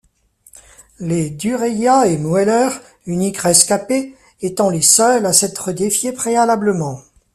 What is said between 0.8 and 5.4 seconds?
Les Duryea et Mueller, uniques rescapés, étant les seuls à